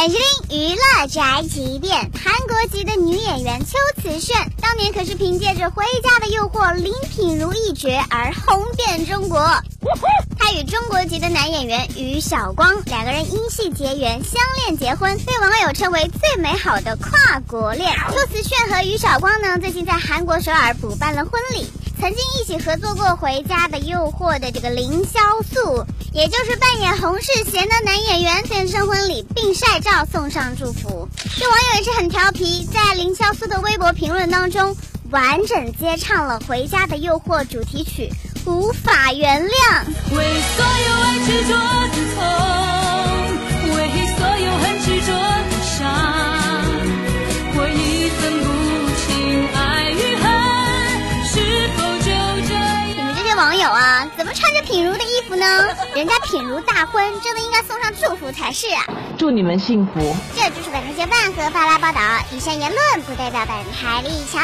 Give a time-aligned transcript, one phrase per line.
[0.00, 9.38] 陈时令娱乐宅急便，韩国籍的女演员邱瓷炫，当年可是凭借着《回家的诱惑》林品如一角而红遍中国。
[10.38, 17.94] 她与中国籍的男演员于晓光两个人因戏结缘，相恋结婚，被网友称为最美好的跨国恋。
[18.08, 21.70] 邱瓷炫和于晓光呢，最近在韩国首尔补办了婚礼。
[22.00, 31.06] 曾经一起合作过《回家的诱惑》的这个凌潇肃，也就是扮演洪世贤的男演员，现身婚礼并晒照送上祝福。
[31.38, 34.74] 这网友也是很调皮，在凌潇肃的微博评论当中，
[35.10, 38.10] 完整接唱了《回家的诱惑》主题曲
[38.50, 39.50] 《无法原谅》。
[53.60, 55.68] 友啊，怎么穿着品如的衣服呢？
[55.94, 58.84] 人家品如大婚，真的应该送上祝福才是啊！
[59.18, 60.16] 祝你们幸福。
[60.34, 62.00] 这就是本台协办和发来报道，
[62.32, 64.42] 以上言论不代表本台立场。